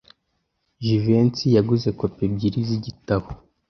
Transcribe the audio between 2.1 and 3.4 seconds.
ebyiri z'igitabo.